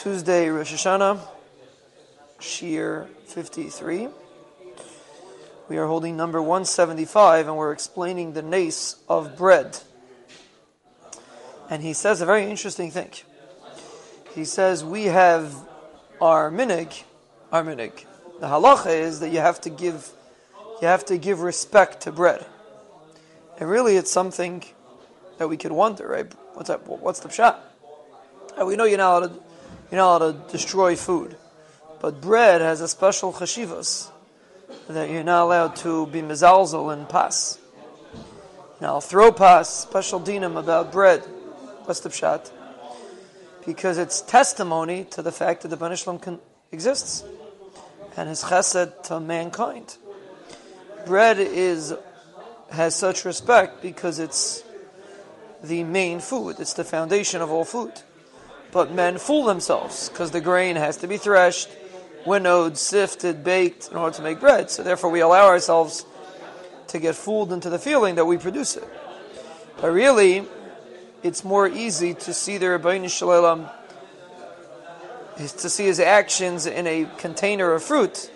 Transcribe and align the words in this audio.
Tuesday, 0.00 0.48
Rosh 0.48 0.72
Hashanah, 0.72 1.20
Shiur 2.38 3.06
53. 3.26 4.08
We 5.68 5.76
are 5.76 5.86
holding 5.86 6.16
number 6.16 6.40
175 6.40 7.48
and 7.48 7.56
we're 7.58 7.72
explaining 7.72 8.32
the 8.32 8.40
nace 8.40 8.96
of 9.10 9.36
bread. 9.36 9.76
And 11.68 11.82
he 11.82 11.92
says 11.92 12.22
a 12.22 12.24
very 12.24 12.48
interesting 12.48 12.90
thing. 12.90 13.10
He 14.34 14.46
says, 14.46 14.82
We 14.82 15.04
have 15.04 15.54
our 16.18 16.50
minig, 16.50 17.02
our 17.52 17.62
minig. 17.62 18.06
The 18.40 18.46
halacha 18.46 18.98
is 18.98 19.20
that 19.20 19.28
you 19.28 19.40
have 19.40 19.60
to 19.60 19.68
give, 19.68 20.08
you 20.80 20.88
have 20.88 21.04
to 21.04 21.18
give 21.18 21.42
respect 21.42 22.00
to 22.04 22.12
bread. 22.12 22.46
And 23.58 23.68
really, 23.68 23.96
it's 23.96 24.10
something 24.10 24.64
that 25.36 25.50
we 25.50 25.58
could 25.58 25.72
wonder, 25.72 26.08
right? 26.08 26.32
What's 26.54 26.68
that? 26.68 26.88
What's 26.88 27.20
the 27.20 27.28
pshat? 27.28 27.58
We 28.64 28.76
know 28.76 28.84
you're 28.84 28.96
not 28.96 29.24
allowed 29.24 29.34
to, 29.34 29.49
you're 29.90 29.98
not 29.98 30.22
allowed 30.22 30.46
to 30.46 30.52
destroy 30.52 30.96
food, 30.96 31.36
but 32.00 32.20
bread 32.20 32.60
has 32.60 32.80
a 32.80 32.88
special 32.88 33.32
chashivas 33.32 34.10
that 34.88 35.10
you're 35.10 35.24
not 35.24 35.44
allowed 35.44 35.76
to 35.76 36.06
be 36.06 36.22
mezalzel 36.22 36.92
and 36.92 37.08
pas. 37.08 37.58
Now, 38.80 38.94
I'll 38.94 39.00
throw 39.00 39.30
pas, 39.32 39.68
special 39.68 40.20
dinam 40.20 40.58
about 40.58 40.92
bread. 40.92 41.20
What's 41.84 42.00
the 42.00 42.08
pshat? 42.08 42.50
Because 43.66 43.98
it's 43.98 44.22
testimony 44.22 45.04
to 45.10 45.22
the 45.22 45.32
fact 45.32 45.62
that 45.62 45.68
the 45.68 45.76
Banishlam 45.76 46.40
exists 46.72 47.24
and 48.16 48.28
his 48.28 48.44
chesed 48.44 49.02
to 49.04 49.20
mankind. 49.20 49.96
Bread 51.06 51.38
is 51.38 51.94
has 52.70 52.94
such 52.94 53.24
respect 53.24 53.82
because 53.82 54.18
it's 54.18 54.62
the 55.62 55.82
main 55.84 56.20
food. 56.20 56.60
It's 56.60 56.74
the 56.74 56.84
foundation 56.84 57.42
of 57.42 57.50
all 57.50 57.64
food. 57.64 57.92
But 58.72 58.92
men 58.92 59.18
fool 59.18 59.44
themselves 59.44 60.08
because 60.08 60.30
the 60.30 60.40
grain 60.40 60.76
has 60.76 60.98
to 60.98 61.08
be 61.08 61.16
threshed, 61.16 61.68
winnowed, 62.24 62.76
sifted, 62.76 63.42
baked 63.42 63.88
in 63.90 63.96
order 63.96 64.16
to 64.16 64.22
make 64.22 64.40
bread. 64.40 64.70
So 64.70 64.82
therefore, 64.82 65.10
we 65.10 65.20
allow 65.20 65.46
ourselves 65.46 66.06
to 66.88 66.98
get 66.98 67.14
fooled 67.14 67.52
into 67.52 67.70
the 67.70 67.78
feeling 67.78 68.16
that 68.16 68.24
we 68.24 68.36
produce 68.36 68.76
it. 68.76 68.88
But 69.80 69.92
really, 69.92 70.46
it's 71.22 71.44
more 71.44 71.68
easy 71.68 72.14
to 72.14 72.34
see 72.34 72.58
the 72.58 72.66
Rabbeinu 72.66 73.10
Shalom 73.10 73.68
to 75.36 75.70
see 75.70 75.86
his 75.86 76.00
actions 76.00 76.66
in 76.66 76.86
a 76.86 77.08
container 77.16 77.72
of 77.72 77.82
fruit, 77.82 78.30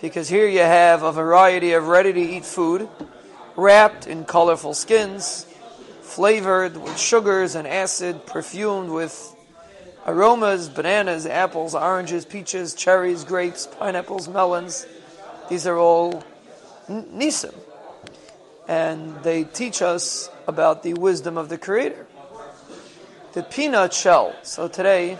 because 0.00 0.28
here 0.28 0.46
you 0.46 0.60
have 0.60 1.02
a 1.02 1.10
variety 1.10 1.72
of 1.72 1.88
ready 1.88 2.12
to 2.12 2.20
eat 2.20 2.44
food, 2.44 2.88
wrapped 3.56 4.06
in 4.06 4.24
colorful 4.24 4.72
skins, 4.72 5.46
flavored 6.00 6.76
with 6.76 6.96
sugars 6.96 7.56
and 7.56 7.66
acid, 7.66 8.24
perfumed 8.24 8.90
with 8.90 9.34
aromas, 10.06 10.68
bananas, 10.68 11.26
apples, 11.26 11.74
oranges, 11.74 12.24
peaches, 12.24 12.74
cherries, 12.74 13.24
grapes, 13.24 13.66
pineapples, 13.66 14.28
melons. 14.28 14.86
These 15.48 15.66
are 15.66 15.78
all 15.78 16.22
nisim. 16.88 17.54
And 18.66 19.22
they 19.22 19.44
teach 19.44 19.82
us 19.82 20.30
about 20.46 20.82
the 20.82 20.94
wisdom 20.94 21.38
of 21.38 21.48
the 21.48 21.58
Creator. 21.58 22.06
The 23.32 23.42
peanut 23.42 23.92
shell. 23.92 24.34
So 24.42 24.68
today, 24.68 25.18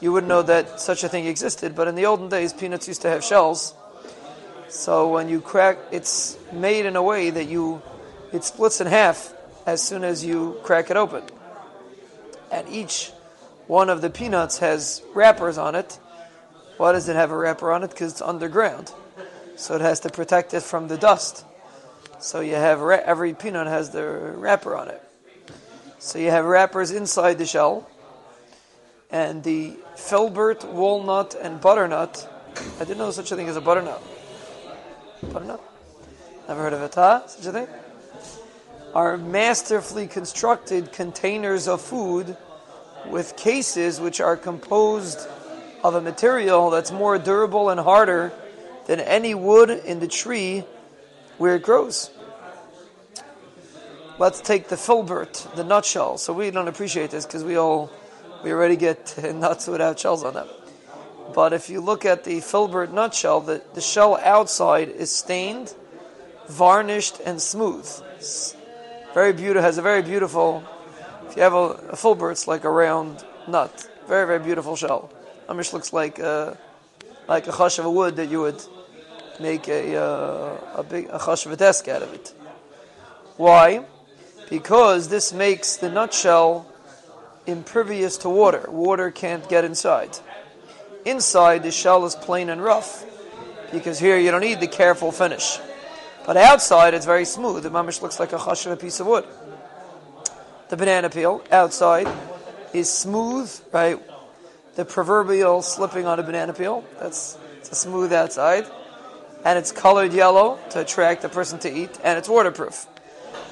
you 0.00 0.12
wouldn't 0.12 0.28
know 0.28 0.42
that 0.42 0.80
such 0.80 1.04
a 1.04 1.08
thing 1.08 1.26
existed, 1.26 1.74
but 1.74 1.88
in 1.88 1.94
the 1.94 2.06
olden 2.06 2.28
days, 2.28 2.52
peanuts 2.52 2.88
used 2.88 3.02
to 3.02 3.08
have 3.08 3.22
shells. 3.22 3.74
So 4.68 5.08
when 5.08 5.28
you 5.28 5.40
crack, 5.40 5.78
it's 5.90 6.38
made 6.52 6.86
in 6.86 6.96
a 6.96 7.02
way 7.02 7.30
that 7.30 7.44
you, 7.44 7.82
it 8.32 8.42
splits 8.42 8.80
in 8.80 8.86
half 8.86 9.34
as 9.66 9.82
soon 9.82 10.02
as 10.02 10.24
you 10.24 10.58
crack 10.62 10.90
it 10.90 10.96
open. 10.96 11.22
And 12.50 12.68
each 12.68 13.12
one 13.66 13.90
of 13.90 14.00
the 14.00 14.10
peanuts 14.10 14.58
has 14.58 15.02
wrappers 15.14 15.58
on 15.58 15.74
it. 15.74 15.98
Why 16.76 16.92
does 16.92 17.08
it 17.08 17.16
have 17.16 17.30
a 17.30 17.36
wrapper 17.36 17.72
on 17.72 17.84
it? 17.84 17.90
Because 17.90 18.12
it's 18.12 18.22
underground. 18.22 18.92
So 19.56 19.74
it 19.74 19.80
has 19.80 20.00
to 20.00 20.08
protect 20.08 20.54
it 20.54 20.62
from 20.62 20.88
the 20.88 20.98
dust. 20.98 21.44
So 22.18 22.40
you 22.40 22.54
have, 22.54 22.80
every 22.80 23.34
peanut 23.34 23.66
has 23.66 23.90
the 23.90 24.04
wrapper 24.04 24.76
on 24.76 24.88
it. 24.88 25.02
So 25.98 26.18
you 26.18 26.30
have 26.30 26.44
wrappers 26.44 26.90
inside 26.90 27.38
the 27.38 27.46
shell 27.46 27.88
and 29.10 29.44
the 29.44 29.76
filbert, 29.94 30.64
walnut, 30.64 31.36
and 31.40 31.60
butternut. 31.60 32.28
I 32.76 32.84
didn't 32.84 32.98
know 32.98 33.10
such 33.10 33.30
a 33.30 33.36
thing 33.36 33.48
as 33.48 33.56
a 33.56 33.60
butternut. 33.60 34.02
Butternut? 35.32 35.60
Never 36.48 36.62
heard 36.62 36.72
of 36.72 36.82
it, 36.82 36.94
huh? 36.94 37.26
Such 37.26 37.46
a 37.46 37.52
thing? 37.52 37.68
Are 38.94 39.16
masterfully 39.16 40.06
constructed 40.06 40.92
containers 40.92 41.68
of 41.68 41.80
food 41.80 42.36
with 43.12 43.36
cases 43.36 44.00
which 44.00 44.20
are 44.22 44.38
composed 44.38 45.28
of 45.84 45.94
a 45.94 46.00
material 46.00 46.70
that's 46.70 46.90
more 46.90 47.18
durable 47.18 47.68
and 47.68 47.78
harder 47.78 48.32
than 48.86 49.00
any 49.00 49.34
wood 49.34 49.68
in 49.68 50.00
the 50.00 50.08
tree 50.08 50.64
where 51.36 51.56
it 51.56 51.62
grows. 51.62 52.10
Let's 54.18 54.40
take 54.40 54.68
the 54.68 54.78
filbert, 54.78 55.46
the 55.54 55.62
nutshell. 55.62 56.16
So 56.16 56.32
we 56.32 56.50
don't 56.50 56.68
appreciate 56.68 57.10
this 57.10 57.26
because 57.26 57.44
we 57.44 57.56
all 57.56 57.90
we 58.42 58.50
already 58.50 58.76
get 58.76 59.16
nuts 59.34 59.66
without 59.66 59.98
shells 59.98 60.24
on 60.24 60.34
them. 60.34 60.48
But 61.34 61.52
if 61.52 61.68
you 61.68 61.80
look 61.80 62.04
at 62.06 62.24
the 62.24 62.40
filbert 62.40 62.92
nutshell, 62.92 63.40
the, 63.40 63.62
the 63.74 63.80
shell 63.80 64.18
outside 64.22 64.88
is 64.88 65.12
stained, 65.12 65.74
varnished, 66.48 67.20
and 67.24 67.40
smooth. 67.40 67.88
Very 69.14 69.32
beautiful. 69.32 69.62
Has 69.62 69.78
a 69.78 69.82
very 69.82 70.02
beautiful. 70.02 70.64
If 71.28 71.36
you 71.36 71.42
have 71.42 71.54
a, 71.54 71.90
a 71.92 71.96
filbert, 71.96 72.32
it's 72.32 72.46
like 72.46 72.64
a 72.64 72.70
round 72.70 73.24
nut. 73.48 73.88
Very 74.06 74.26
very 74.26 74.38
beautiful 74.38 74.76
shell. 74.76 75.10
Mamish 75.48 75.72
looks 75.72 75.92
like 75.92 76.18
a, 76.18 76.56
like 77.28 77.46
a 77.46 77.50
chush 77.50 77.78
of 77.78 77.84
a 77.84 77.90
wood 77.90 78.16
that 78.16 78.28
you 78.28 78.40
would 78.40 78.62
make 79.40 79.68
a 79.68 79.96
uh, 79.96 80.80
a 80.80 80.82
big 80.82 81.06
a 81.06 81.18
chush 81.18 81.46
of 81.46 81.52
a 81.52 81.56
desk 81.56 81.88
out 81.88 82.02
of 82.02 82.12
it. 82.12 82.34
Why? 83.36 83.84
Because 84.50 85.08
this 85.08 85.32
makes 85.32 85.76
the 85.76 85.90
nutshell 85.90 86.66
impervious 87.46 88.18
to 88.18 88.28
water. 88.28 88.64
Water 88.68 89.10
can't 89.10 89.48
get 89.48 89.64
inside. 89.64 90.18
Inside, 91.04 91.62
the 91.62 91.70
shell 91.70 92.04
is 92.04 92.14
plain 92.14 92.50
and 92.50 92.62
rough, 92.62 93.04
because 93.72 93.98
here 93.98 94.16
you 94.18 94.30
don't 94.30 94.42
need 94.42 94.60
the 94.60 94.68
careful 94.68 95.10
finish. 95.10 95.58
But 96.24 96.36
outside, 96.36 96.94
it's 96.94 97.06
very 97.06 97.24
smooth. 97.24 97.64
The 97.64 97.70
mamish 97.70 98.00
looks 98.02 98.20
like 98.20 98.32
a 98.32 98.38
hush 98.38 98.66
of 98.66 98.72
a 98.72 98.76
piece 98.76 99.00
of 99.00 99.08
wood. 99.08 99.24
The 100.72 100.78
banana 100.78 101.10
peel 101.10 101.42
outside 101.52 102.08
is 102.72 102.88
smooth, 102.88 103.54
right? 103.72 104.00
The 104.74 104.86
proverbial 104.86 105.60
slipping 105.60 106.06
on 106.06 106.18
a 106.18 106.22
banana 106.22 106.54
peel. 106.54 106.82
That's 106.98 107.36
it's 107.58 107.70
a 107.72 107.74
smooth 107.74 108.10
outside, 108.10 108.64
and 109.44 109.58
it's 109.58 109.70
colored 109.70 110.14
yellow 110.14 110.58
to 110.70 110.80
attract 110.80 111.20
the 111.20 111.28
person 111.28 111.58
to 111.58 111.70
eat, 111.70 111.90
and 112.02 112.16
it's 112.16 112.26
waterproof. 112.26 112.86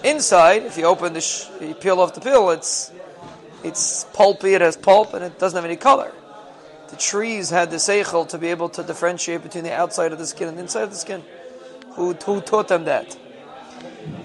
Inside, 0.03 0.63
if 0.63 0.79
you 0.79 0.87
open 0.87 1.13
the, 1.13 1.21
sh- 1.21 1.45
you 1.61 1.75
peel 1.75 2.01
off 2.01 2.15
the 2.15 2.23
peel, 2.23 2.49
it's 2.49 2.91
it's 3.63 4.05
pulpy, 4.15 4.55
it 4.55 4.63
has 4.63 4.79
pulp, 4.79 5.13
and 5.13 5.23
it 5.23 5.39
doesn't 5.39 5.59
have 5.59 5.67
any 5.67 5.77
color. 5.77 6.15
The 6.89 6.97
trees 6.97 7.51
had 7.51 7.71
the 7.71 7.77
seichel 7.77 8.27
to 8.31 8.39
be 8.39 8.47
able 8.47 8.71
to 8.71 8.83
differentiate 8.83 9.43
between 9.43 9.65
the 9.65 9.75
outside 9.75 10.13
of 10.13 10.19
the 10.19 10.27
skin 10.27 10.49
and 10.49 10.57
the 10.57 10.63
inside 10.63 10.85
of 10.85 10.91
the 10.91 10.97
skin. 10.97 11.23
Who, 11.97 12.15
who 12.15 12.41
taught 12.41 12.69
them 12.69 12.85
that? 12.85 13.15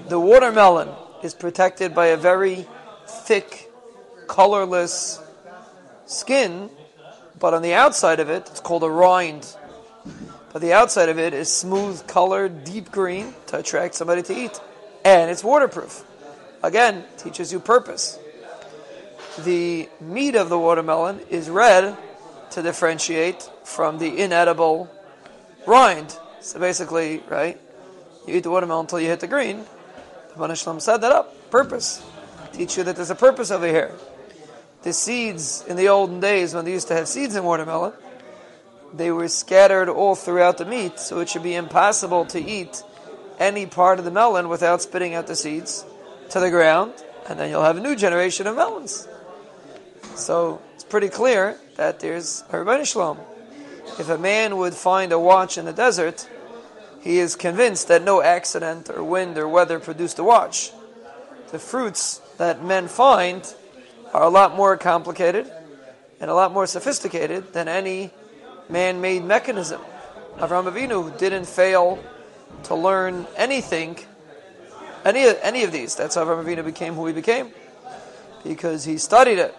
The 0.08 0.18
watermelon 0.18 0.88
is 1.24 1.34
protected 1.34 1.94
by 1.94 2.06
a 2.08 2.16
very 2.16 2.66
thick, 3.08 3.72
colorless 4.28 5.22
skin, 6.06 6.70
but 7.40 7.54
on 7.54 7.62
the 7.62 7.74
outside 7.74 8.20
of 8.20 8.30
it, 8.30 8.48
it's 8.48 8.60
called 8.60 8.84
a 8.84 8.90
rind. 8.90 9.56
But 10.54 10.62
the 10.62 10.74
outside 10.74 11.10
of 11.10 11.20
it 11.20 11.34
is 11.34 11.52
smooth 11.52 12.08
colored, 12.08 12.64
deep 12.64 12.92
green 12.92 13.34
to 13.48 13.60
attract 13.60 13.96
somebody 13.96 14.22
to 14.24 14.34
eat. 14.34 14.60
And 15.04 15.30
it's 15.30 15.44
waterproof. 15.44 16.04
Again, 16.64 17.04
teaches 17.18 17.52
you 17.52 17.60
purpose 17.60 18.18
the 19.44 19.90
meat 20.00 20.36
of 20.36 20.50
the 20.50 20.58
watermelon 20.58 21.20
is 21.30 21.50
red 21.50 21.98
to 22.52 22.62
differentiate 22.62 23.50
from 23.64 23.98
the 23.98 24.22
inedible 24.22 24.90
rind. 25.66 26.18
So 26.40 26.60
basically, 26.60 27.22
right, 27.28 27.60
you 28.28 28.36
eat 28.36 28.44
the 28.44 28.52
watermelon 28.52 28.86
until 28.86 29.00
you 29.00 29.08
hit 29.08 29.20
the 29.20 29.28
green. 29.28 29.66
The 30.30 30.36
Banishlam 30.36 30.80
set 30.82 31.02
that 31.02 31.12
up. 31.12 31.50
Purpose. 31.50 32.04
Teach 32.56 32.78
you 32.78 32.84
that 32.84 32.96
there's 32.96 33.10
a 33.10 33.16
purpose 33.16 33.52
over 33.52 33.68
here. 33.68 33.92
The 34.84 34.94
seeds 34.94 35.66
in 35.68 35.76
the 35.76 35.90
olden 35.90 36.22
days, 36.22 36.54
when 36.54 36.64
they 36.64 36.72
used 36.72 36.88
to 36.88 36.94
have 36.94 37.06
seeds 37.10 37.36
in 37.36 37.44
watermelon, 37.44 37.92
they 38.94 39.12
were 39.12 39.28
scattered 39.28 39.90
all 39.90 40.16
throughout 40.16 40.58
the 40.58 40.64
meat, 40.64 40.98
so 40.98 41.20
it 41.20 41.28
should 41.28 41.44
be 41.44 41.54
impossible 41.54 42.24
to 42.28 42.40
eat 42.40 42.82
any 43.40 43.66
part 43.66 44.00
of 44.00 44.06
the 44.06 44.12
melon 44.12 44.48
without 44.48 44.82
spitting 44.82 45.14
out 45.16 45.28
the 45.28 45.36
seeds 45.36 45.84
to 46.30 46.40
the 46.40 46.50
ground, 46.50 46.94
and 47.28 47.38
then 47.38 47.50
you'll 47.50 47.62
have 47.62 47.76
a 47.76 47.82
new 47.82 47.94
generation 47.94 48.48
of 48.48 48.56
melons. 48.56 49.06
So 50.16 50.62
it's 50.76 50.86
pretty 50.86 51.10
clear 51.10 51.58
that 51.76 52.00
there's 52.00 52.46
a 52.52 52.56
Rebbeinu 52.56 52.86
Shalom. 52.86 53.18
If 54.00 54.08
a 54.08 54.18
man 54.18 54.56
would 54.56 54.76
find 54.76 55.12
a 55.12 55.20
watch 55.20 55.58
in 55.58 55.66
the 55.66 55.74
desert, 55.74 56.30
he 57.02 57.20
is 57.20 57.36
convinced 57.36 57.90
that 57.90 58.02
no 58.02 58.22
accident 58.22 58.90
or 58.90 59.04
wind 59.04 59.38
or 59.38 59.46
weather 59.46 59.78
produced 59.78 60.16
the 60.16 60.24
watch. 60.24 60.72
The 61.52 61.60
fruits 61.60 62.22
that 62.38 62.64
men 62.64 62.88
find 62.88 63.54
are 64.14 64.24
a 64.24 64.30
lot 64.30 64.56
more 64.56 64.78
complicated, 64.78 65.52
and 66.20 66.30
a 66.30 66.34
lot 66.34 66.54
more 66.54 66.66
sophisticated 66.68 67.54
than 67.54 67.68
any 67.68 68.12
man-made 68.70 69.24
mechanism. 69.24 69.82
Avram 70.38 70.72
Avinu 70.72 71.18
didn't 71.18 71.46
fail 71.46 72.00
to 72.64 72.76
learn 72.76 73.28
anything, 73.36 74.00
any 75.04 75.26
any 75.44 75.64
of 75.64 75.72
these. 75.72 75.96
That's 75.96 76.16
how 76.16 76.26
Avram 76.26 76.44
Avinu 76.44 76.64
became 76.64 76.94
who 76.94 77.06
he 77.08 77.14
became, 77.14 77.52
because 78.44 78.84
he 78.86 78.98
studied 78.98 79.40
it. 79.40 79.56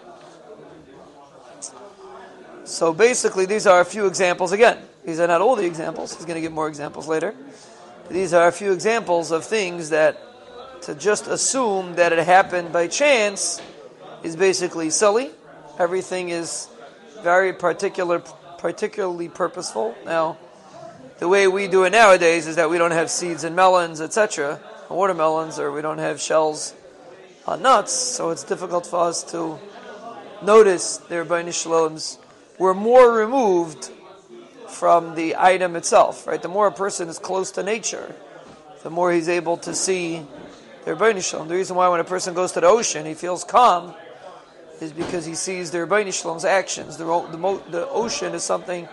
So 2.63 2.93
basically, 2.93 3.45
these 3.45 3.65
are 3.65 3.79
a 3.79 3.85
few 3.85 4.07
examples. 4.07 4.51
Again, 4.51 4.77
these 5.05 5.19
are 5.19 5.27
not 5.27 5.39
all 5.39 5.55
the 5.55 5.65
examples. 5.65 6.15
He's 6.15 6.25
going 6.25 6.35
to 6.35 6.41
give 6.41 6.51
more 6.51 6.67
examples 6.67 7.07
later. 7.07 7.33
These 8.09 8.33
are 8.33 8.47
a 8.47 8.51
few 8.51 8.73
examples 8.73 9.31
of 9.31 9.45
things 9.45 9.89
that 9.91 10.19
to 10.83 10.95
just 10.95 11.27
assume 11.27 11.95
that 11.95 12.13
it 12.13 12.25
happened 12.25 12.71
by 12.71 12.87
chance 12.87 13.61
is 14.23 14.35
basically 14.35 14.89
silly. 14.89 15.31
Everything 15.79 16.29
is 16.29 16.67
very 17.21 17.53
particular, 17.53 18.19
particularly 18.57 19.29
purposeful. 19.29 19.95
Now, 20.05 20.37
the 21.19 21.27
way 21.27 21.47
we 21.47 21.67
do 21.67 21.83
it 21.83 21.91
nowadays 21.91 22.47
is 22.47 22.55
that 22.57 22.69
we 22.69 22.77
don't 22.77 22.91
have 22.91 23.09
seeds 23.09 23.43
in 23.43 23.55
melons, 23.55 24.01
etc., 24.01 24.59
watermelons, 24.89 25.59
or 25.59 25.71
we 25.71 25.81
don't 25.81 25.97
have 25.97 26.21
shells 26.21 26.73
on 27.45 27.61
nuts, 27.61 27.93
so 27.93 28.29
it's 28.29 28.43
difficult 28.43 28.85
for 28.85 29.07
us 29.07 29.23
to 29.31 29.57
notice 30.41 30.97
their 30.97 31.25
Bnei 31.25 31.49
Shalom's 31.49 32.19
we're 32.59 32.73
more 32.73 33.11
removed 33.11 33.91
from 34.67 35.15
the 35.15 35.35
item 35.37 35.75
itself, 35.75 36.25
right? 36.25 36.41
The 36.41 36.47
more 36.47 36.67
a 36.67 36.71
person 36.71 37.07
is 37.07 37.19
close 37.19 37.51
to 37.51 37.63
nature, 37.63 38.15
the 38.83 38.89
more 38.89 39.11
he's 39.11 39.29
able 39.29 39.57
to 39.57 39.75
see 39.75 40.25
their 40.95 41.21
Shalom. 41.21 41.49
The 41.49 41.55
reason 41.55 41.75
why 41.75 41.89
when 41.89 41.99
a 41.99 42.05
person 42.05 42.33
goes 42.33 42.53
to 42.53 42.61
the 42.61 42.67
ocean, 42.67 43.05
he 43.05 43.13
feels 43.13 43.43
calm, 43.43 43.93
is 44.79 44.93
because 44.93 45.25
he 45.25 45.35
sees 45.35 45.69
their 45.69 45.85
Shalom's 45.85 46.45
actions. 46.45 46.95
The, 46.95 47.03
the, 47.03 47.61
the 47.69 47.89
ocean 47.89 48.33
is 48.33 48.43
something 48.43 48.87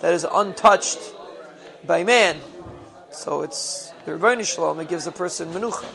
that 0.00 0.14
is 0.14 0.24
untouched 0.30 1.00
by 1.84 2.04
man. 2.04 2.36
So 3.10 3.42
it's 3.42 3.92
the 4.06 4.12
Rebbeinu 4.12 4.46
Shalom, 4.46 4.78
it 4.78 4.88
gives 4.88 5.08
a 5.08 5.12
person 5.12 5.48
menucha. 5.48 5.88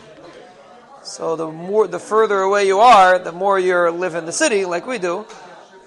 So 1.03 1.38
the 1.38 1.50
more, 1.50 1.88
the 1.88 2.00
further 2.00 2.42
away 2.42 2.68
you 2.68 2.80
are, 2.80 3.18
the 3.18 3.31
more 3.31 3.57
you 3.57 3.89
live 3.92 4.15
in 4.15 4.25
the 4.25 4.33
city, 4.33 4.65
like 4.65 4.85
we 4.85 4.97
do, 4.97 5.25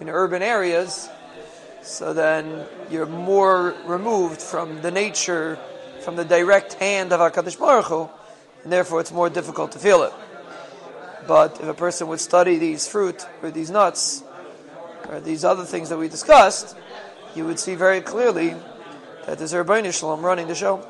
in 0.01 0.09
urban 0.09 0.41
areas, 0.41 1.11
so 1.83 2.15
then 2.15 2.65
you're 2.91 3.05
more 3.05 3.75
removed 3.85 4.41
from 4.41 4.81
the 4.81 4.91
nature, 4.91 5.59
from 6.01 6.17
the 6.17 6.25
direct 6.25 6.73
hand 6.75 7.13
of 7.13 7.21
HaKadosh 7.21 7.59
Baruch 7.59 7.85
Hu, 7.87 8.09
and 8.65 8.73
therefore 8.73 9.01
it's 9.01 9.13
more 9.13 9.31
difficult 9.31 9.73
to 9.73 9.79
feel 9.79 10.03
it. 10.03 10.13
But 11.27 11.61
if 11.61 11.69
a 11.69 11.75
person 11.75 12.09
would 12.09 12.21
study 12.21 12.59
these 12.59 12.87
fruit, 12.87 13.27
or 13.43 13.51
these 13.51 13.71
nuts, 13.71 14.23
or 15.09 15.21
these 15.21 15.45
other 15.45 15.65
things 15.65 15.89
that 15.89 15.99
we 15.99 16.09
discussed, 16.09 16.77
you 17.35 17.45
would 17.47 17.59
see 17.59 17.75
very 17.75 18.01
clearly 18.01 18.55
that 19.27 19.39
there's 19.39 19.53
a 19.53 19.63
Rabbi 19.63 19.91
Shalom 19.91 20.25
running 20.25 20.49
the 20.49 20.55
show. 20.55 20.87